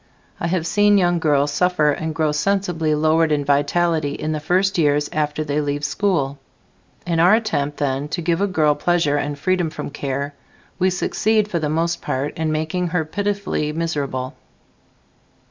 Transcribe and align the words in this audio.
I 0.39 0.47
have 0.47 0.65
seen 0.65 0.97
young 0.97 1.19
girls 1.19 1.51
suffer 1.51 1.91
and 1.91 2.15
grow 2.15 2.31
sensibly 2.31 2.95
lowered 2.95 3.31
in 3.31 3.45
vitality 3.45 4.13
in 4.13 4.31
the 4.31 4.39
first 4.39 4.79
years 4.79 5.07
after 5.13 5.43
they 5.43 5.61
leave 5.61 5.85
school. 5.85 6.39
In 7.05 7.19
our 7.19 7.35
attempt 7.35 7.77
then 7.77 8.07
to 8.07 8.19
give 8.23 8.41
a 8.41 8.47
girl 8.47 8.73
pleasure 8.73 9.17
and 9.17 9.37
freedom 9.37 9.69
from 9.69 9.91
care 9.91 10.33
we 10.79 10.89
succeed, 10.89 11.49
for 11.51 11.59
the 11.59 11.69
most 11.69 12.01
part, 12.01 12.35
in 12.35 12.51
making 12.51 12.87
her 12.87 13.05
pitifully 13.05 13.71
miserable. 13.73 14.33